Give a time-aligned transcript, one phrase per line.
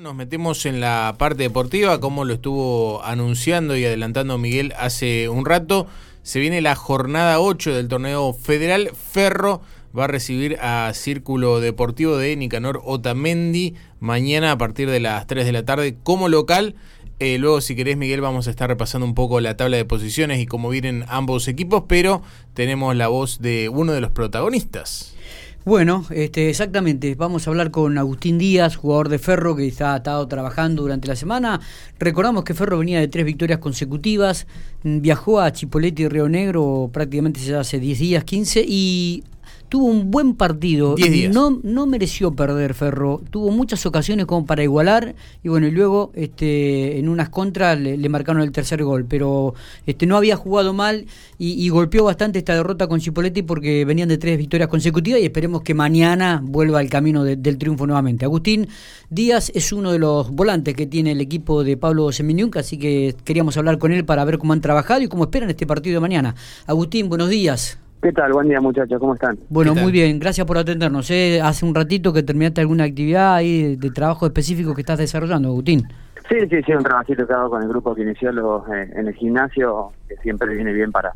[0.00, 5.44] Nos metemos en la parte deportiva, como lo estuvo anunciando y adelantando Miguel hace un
[5.44, 5.88] rato.
[6.22, 8.92] Se viene la jornada 8 del torneo federal.
[8.94, 9.60] Ferro
[9.96, 15.44] va a recibir a Círculo Deportivo de Nicanor Otamendi mañana a partir de las 3
[15.44, 16.76] de la tarde como local.
[17.18, 20.40] Eh, luego, si querés, Miguel, vamos a estar repasando un poco la tabla de posiciones
[20.40, 22.22] y cómo vienen ambos equipos, pero
[22.54, 25.14] tenemos la voz de uno de los protagonistas.
[25.66, 27.14] Bueno, este, exactamente.
[27.14, 31.06] Vamos a hablar con Agustín Díaz, jugador de Ferro, que está, ha estado trabajando durante
[31.06, 31.60] la semana.
[31.98, 34.46] Recordamos que Ferro venía de tres victorias consecutivas,
[34.82, 39.22] viajó a Chipolete y Río Negro prácticamente hace 10 días, 15, y
[39.70, 40.96] tuvo un buen partido.
[41.32, 43.22] No, no mereció perder Ferro.
[43.30, 45.14] Tuvo muchas ocasiones como para igualar.
[45.42, 49.06] Y bueno, y luego este, en unas contras le, marcaron el tercer gol.
[49.08, 49.54] Pero
[49.86, 51.06] este, no había jugado mal
[51.38, 55.62] y, golpeó bastante esta derrota con Chipoletti porque venían de tres victorias consecutivas y esperemos
[55.62, 58.24] que mañana vuelva al camino del triunfo nuevamente.
[58.24, 58.68] Agustín
[59.08, 63.14] Díaz es uno de los volantes que tiene el equipo de Pablo Semeniuk, así que
[63.24, 66.00] queríamos hablar con él para ver cómo han trabajado y cómo esperan este partido de
[66.00, 66.34] mañana.
[66.66, 67.78] Agustín, buenos días.
[68.02, 68.32] ¿Qué tal?
[68.32, 69.38] Buen día muchachos, ¿cómo están?
[69.50, 71.10] Bueno, muy bien, gracias por atendernos.
[71.10, 71.40] ¿eh?
[71.42, 75.86] Hace un ratito que terminaste alguna actividad ahí de, trabajo específico que estás desarrollando, Agustín.
[76.26, 79.08] Sí, sí, sí, un trabajito que hago con el grupo que inició los, eh, en
[79.08, 81.12] el gimnasio, que siempre viene bien para,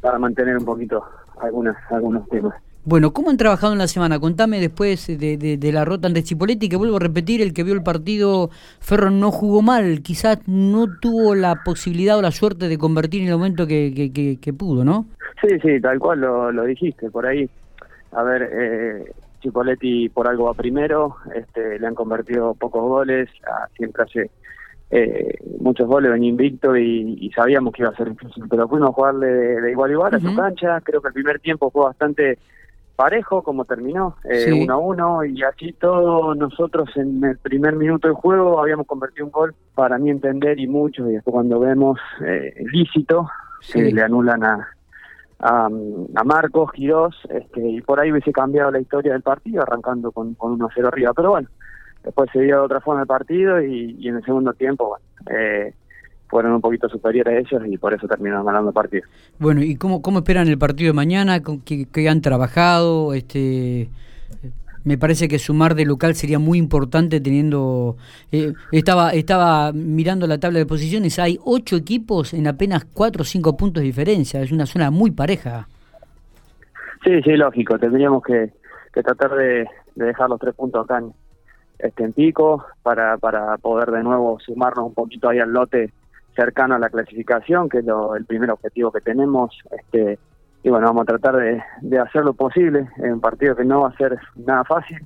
[0.00, 1.02] para mantener un poquito
[1.40, 2.54] algunas, algunos temas.
[2.84, 4.18] Bueno, ¿cómo han trabajado en la semana?
[4.18, 7.74] Contame después de, de, la rota ante Chipoletti, que vuelvo a repetir, el que vio
[7.74, 12.78] el partido, Ferro no jugó mal, quizás no tuvo la posibilidad o la suerte de
[12.78, 15.06] convertir en el momento que, que, que, pudo, ¿no?
[15.40, 17.48] Sí, sí, tal cual lo, lo dijiste, por ahí.
[18.10, 23.28] A ver, eh, Chipoletti por algo va primero, este, le han convertido pocos goles,
[23.76, 24.30] siempre hace
[24.90, 28.92] eh, muchos goles, venía invicto y, sabíamos que iba a ser difícil, pero fuimos a
[28.92, 32.38] jugarle de, igual a igual a su cancha, creo que el primer tiempo fue bastante
[32.96, 38.08] parejo como terminó, eh, uno a uno, y así todos nosotros en el primer minuto
[38.08, 41.98] del juego habíamos convertido un gol, para mí entender, y mucho, y después cuando vemos
[42.24, 43.28] eh, lícito,
[43.60, 44.68] se le anulan a,
[45.40, 45.68] a,
[46.24, 50.58] Marcos, Quirós, este, y por ahí hubiese cambiado la historia del partido, arrancando con, con
[50.58, 51.48] 1-0 arriba, pero bueno,
[52.02, 55.04] después se dio de otra forma el partido, y, y en el segundo tiempo, bueno,
[55.38, 55.74] eh,
[56.32, 59.04] fueron un poquito superiores a ellos y por eso terminaron ganando partido.
[59.38, 61.40] Bueno, ¿y cómo, cómo esperan el partido de mañana?
[61.42, 63.12] ¿Qué, qué han trabajado?
[63.12, 63.90] este
[64.84, 67.96] me parece que sumar de local sería muy importante teniendo
[68.32, 73.24] eh, estaba estaba mirando la tabla de posiciones hay ocho equipos en apenas cuatro o
[73.24, 75.68] cinco puntos de diferencia es una zona muy pareja
[77.04, 78.50] sí sí lógico tendríamos que,
[78.92, 81.12] que tratar de, dejar los tres puntos acá en,
[81.78, 85.92] este en pico para para poder de nuevo sumarnos un poquito ahí al lote
[86.34, 89.56] cercano a la clasificación, que es lo, el primer objetivo que tenemos.
[89.70, 90.18] Este,
[90.62, 93.82] y bueno, vamos a tratar de, de hacer lo posible en un partido que no
[93.82, 94.98] va a ser nada fácil.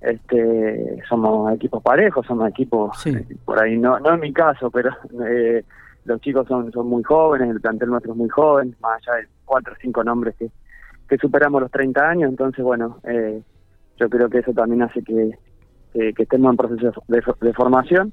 [0.00, 3.04] Este, somos equipos parejos, somos equipos,
[3.44, 4.90] por ahí no, no en mi caso, pero
[5.28, 5.64] eh,
[6.04, 9.28] los chicos son, son muy jóvenes, el plantel nuestro es muy joven, más allá de
[9.44, 10.50] cuatro o cinco nombres que,
[11.08, 13.42] que superamos los 30 años, entonces bueno, eh,
[13.96, 15.38] yo creo que eso también hace que,
[15.92, 18.12] que, estemos en proceso de, de formación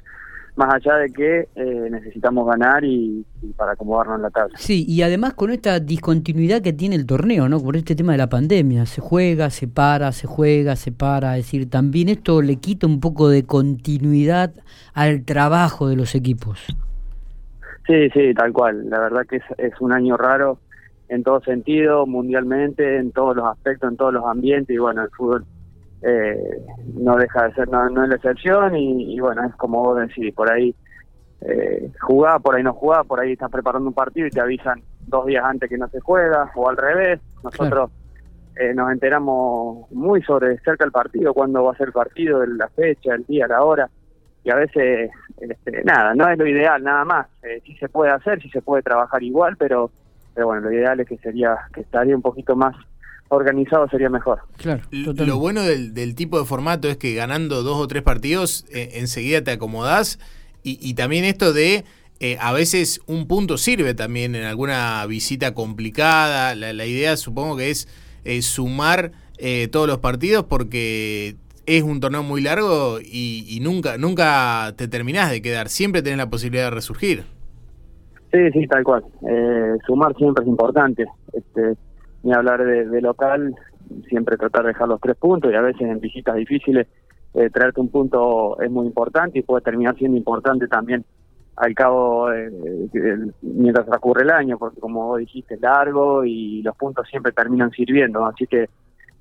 [0.60, 3.26] más allá de que eh, necesitamos ganar y,
[3.56, 4.58] para acomodarnos en la tabla.
[4.58, 7.62] Sí, y además con esta discontinuidad que tiene el torneo, ¿no?
[7.62, 11.46] Por este tema de la pandemia, se juega, se para, se juega, se para, es
[11.46, 14.52] decir, también esto le quita un poco de continuidad
[14.94, 16.68] al trabajo de los equipos.
[17.88, 18.90] Sí, sí, tal cual.
[18.90, 20.60] La verdad que es, es un año raro
[21.08, 25.10] en todo sentido, mundialmente, en todos los aspectos, en todos los ambientes, y bueno, el
[25.10, 25.46] fútbol
[26.02, 26.62] eh,
[26.96, 30.34] no deja de ser no, no es la excepción y, bueno es como vos decís
[30.34, 30.74] por ahí
[31.42, 34.82] eh, jugá por ahí no jugá por ahí estás preparando un partido y te avisan
[35.08, 37.92] dos días antes que no se juega o al revés nosotros
[38.56, 42.70] eh, nos enteramos muy sobre cerca el partido cuándo va a ser el partido la
[42.70, 43.90] fecha el día la hora
[44.44, 48.12] y a veces este, nada no es lo ideal nada más eh, sí se puede
[48.12, 49.92] hacer sí se puede trabajar igual pero
[50.34, 52.76] pero bueno lo ideal es que sería que estaría un poquito más
[53.30, 54.40] organizado sería mejor.
[54.58, 58.66] Claro, Lo bueno del, del, tipo de formato es que ganando dos o tres partidos
[58.74, 60.20] eh, enseguida te acomodás
[60.62, 61.86] y, también esto de
[62.20, 66.54] eh, a veces un punto sirve también en alguna visita complicada.
[66.54, 67.88] La, idea supongo que es
[68.26, 69.12] eh, sumar
[69.72, 75.32] todos los partidos porque es un torneo muy largo y, y, nunca nunca te terminás
[75.32, 75.70] de quedar.
[75.70, 77.24] Siempre tenés la posibilidad de resurgir.
[78.32, 79.06] Sí, sí, tal cual.
[79.88, 81.06] sumar siempre es importante.
[81.32, 81.78] Este,
[82.24, 83.56] ni hablar de, local,
[84.08, 86.88] siempre tratar de dejar los tres puntos y a veces en visitas difíciles
[87.34, 91.06] eh, traerte un punto es muy importante y puede terminar siendo importante también
[91.56, 92.50] al cabo eh,
[93.42, 98.26] mientras transcurre el año, porque como vos dijiste, largo y los puntos siempre terminan sirviendo,
[98.26, 98.70] así que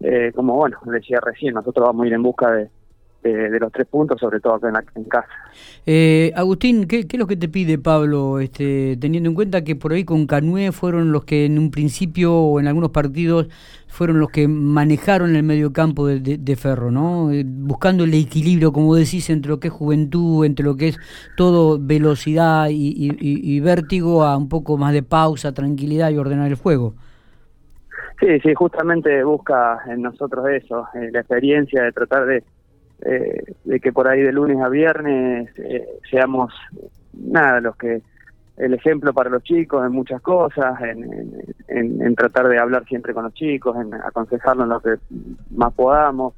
[0.01, 2.71] eh, como bueno, decía recién, nosotros vamos a ir en busca de,
[3.23, 5.29] de, los tres puntos, sobre todo acá en, casa.
[5.87, 9.93] Eh, Agustín, ¿qué, es lo que te pide Pablo, este, teniendo en cuenta que por
[9.93, 13.49] ahí con Canué fueron los que en un principio o en algunos partidos
[13.89, 17.33] fueron los que manejaron el medio campo de, Ferro, ¿no?
[17.33, 20.99] Eh, buscando el equilibrio, como decís, entre lo que es juventud, entre lo que es
[21.37, 26.95] todo velocidad y, vértigo, a un poco más de pausa, tranquilidad y ordenar el juego.
[28.21, 32.43] Sí, sí, justamente busca en nosotros eso, eh, la experiencia de tratar de
[33.03, 36.53] eh, de que por ahí de lunes a viernes eh, seamos
[37.13, 38.03] nada los que
[38.57, 43.23] el ejemplo para los chicos en muchas cosas, en, en, tratar de hablar siempre con
[43.25, 44.97] los chicos, en aconsejarlos en lo que
[45.53, 46.35] más podamos.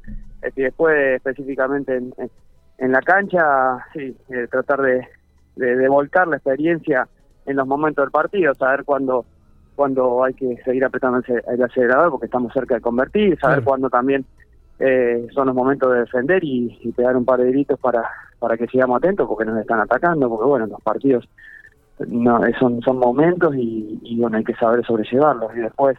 [0.54, 2.12] y después específicamente en,
[2.76, 5.06] en la cancha, sí, eh, tratar de,
[5.56, 7.08] de, volcar la experiencia
[7.46, 9.24] en los momentos del partido, saber cuándo
[9.76, 14.26] cuando hay que seguir apretando el acelerador porque estamos cerca de convertir, saber cuándo también
[14.80, 18.02] eh, son los momentos de defender y, pegar un par de gritos para,
[18.38, 21.28] para que sigamos atentos porque nos están atacando, porque bueno, los partidos
[22.08, 25.54] no son, son momentos y, bueno, hay que saber sobrellevarlos.
[25.54, 25.98] Y después,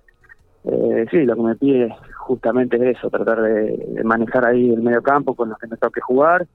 [0.64, 5.02] eh, sí, lo que me pide justamente es eso, tratar de, manejar ahí el medio
[5.02, 6.48] campo con los que me toque jugar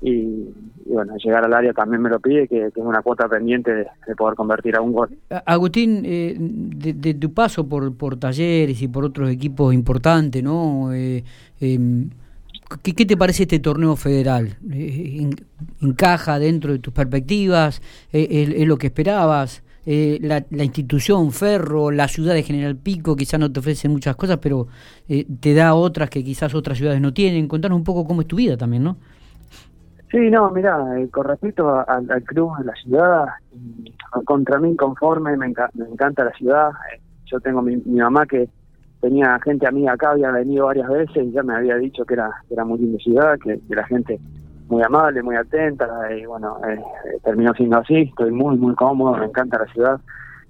[0.00, 0.54] y,
[0.86, 3.86] bueno, llegar al área también me lo pide, que, es una cuota pendiente de,
[4.16, 5.10] poder convertir a un gol.
[5.44, 10.92] Agustín, eh, de, tu paso por, talleres y por otros equipos importantes, ¿no?
[10.92, 11.24] Eh,
[11.60, 12.10] em,
[12.82, 14.56] ¿qué, te parece este torneo federal?
[14.72, 15.28] Eh,
[15.82, 17.82] ¿Encaja dentro de tus perspectivas?
[18.12, 19.62] ¿Es, lo que esperabas?
[19.84, 24.36] la, la, institución Ferro, la ciudad de General Pico, quizás no te ofrece muchas cosas,
[24.36, 24.68] pero
[25.40, 27.48] te da otras que quizás otras ciudades no tienen.
[27.48, 28.98] Contanos un poco cómo es tu vida también, ¿no?
[30.10, 33.26] Sí, no, mira, eh, con respecto al, club, a la ciudad,
[34.24, 36.70] contra mí conforme, me, encanta la ciudad.
[36.94, 38.48] Eh, yo tengo mi, mamá que
[39.00, 42.30] tenía gente amiga acá, había venido varias veces y ya me había dicho que era,
[42.48, 44.18] era muy linda ciudad, que, la gente
[44.68, 46.80] muy amable, muy atenta y bueno, eh,
[47.22, 50.00] terminó siendo así, estoy muy, muy cómodo, me encanta la ciudad.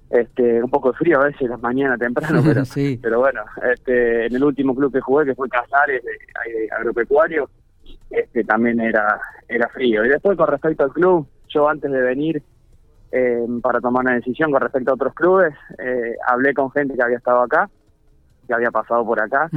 [0.09, 2.63] Este, un poco de frío a veces las mañanas temprano, pero,
[3.01, 3.41] pero bueno,
[3.71, 7.47] este, en el último club que jugué, que fue Casares, de agropecuario,
[8.09, 10.05] este, también era, era frío.
[10.05, 12.43] Y después con respecto al club, yo antes de venir
[13.11, 17.03] eh, para tomar una decisión con respecto a otros clubes, eh, hablé con gente que
[17.03, 17.69] había estado acá,
[18.47, 19.49] que había pasado por acá,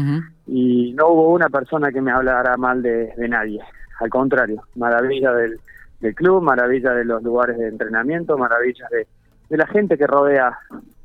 [0.46, 3.60] y no hubo una persona que me hablara mal de, nadie.
[4.00, 5.58] Al contrario, maravilla del,
[6.00, 9.06] del club, maravilla de los lugares de entrenamiento, maravilla de,
[9.48, 10.58] de la gente que rodea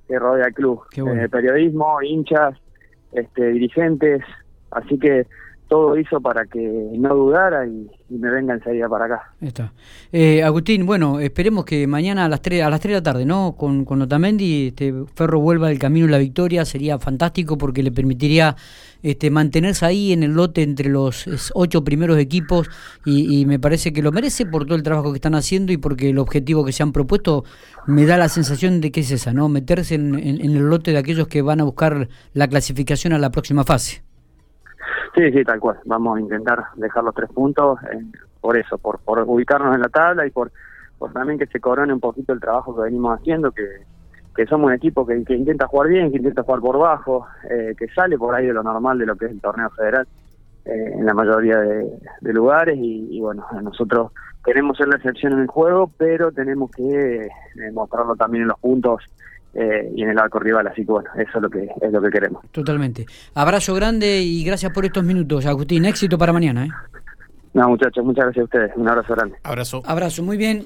[0.07, 2.55] que rodea el club, eh, periodismo, hinchas,
[3.11, 4.23] este, dirigentes,
[4.71, 5.27] así que
[5.67, 6.59] todo hizo para que
[6.97, 9.33] no dudara y, me venga enseguida para acá.
[9.41, 9.73] Está.
[10.13, 13.25] Eh, Agustín, bueno, esperemos que mañana a las 3, a las 3 de la tarde,
[13.25, 13.55] ¿no?
[13.57, 17.91] Con, con Otamendi, este, Ferro vuelva del camino de la victoria, sería fantástico porque le
[17.91, 18.55] permitiría
[19.03, 22.69] este, mantenerse ahí en el lote entre los ocho primeros equipos
[23.05, 26.09] y, me parece que lo merece por todo el trabajo que están haciendo y porque
[26.09, 27.43] el objetivo que se han propuesto
[27.87, 29.49] me da la sensación de que es esa, ¿no?
[29.49, 33.65] Meterse en el lote de aquellos que van a buscar la clasificación a la próxima
[33.65, 34.06] fase.
[35.17, 35.79] Sí, sí, tal cual.
[35.85, 38.05] Vamos a intentar dejar los tres puntos eh,
[38.39, 40.51] por eso, por, por ubicarnos en la tabla y por,
[41.11, 43.65] también que se corone un poquito el trabajo que venimos haciendo, que,
[44.35, 47.87] que somos un equipo que, intenta jugar bien, que intenta jugar por bajo, eh, que
[47.87, 50.07] sale por ahí de lo normal de lo que es el torneo federal
[50.65, 54.11] eh, en la mayoría de, lugares y, bueno, nosotros
[54.45, 57.27] queremos ser la excepción en el juego, pero tenemos que
[57.73, 59.01] mostrarlo también en los puntos
[59.53, 62.01] eh, y en el arco rival, así que bueno, eso es lo que es lo
[62.01, 62.43] que queremos.
[62.51, 63.05] Totalmente.
[63.33, 65.85] Abrazo grande y gracias por estos minutos, Agustín.
[65.85, 66.65] Éxito para mañana.
[66.65, 66.69] ¿eh?
[67.53, 68.71] No, muchachos, muchas gracias a ustedes.
[68.75, 69.35] Un abrazo grande.
[69.43, 69.81] Abrazo.
[69.85, 70.55] Abrazo, muy bien.